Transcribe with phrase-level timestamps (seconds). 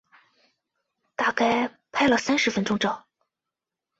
[1.15, 3.05] 大概拍了三十分钟照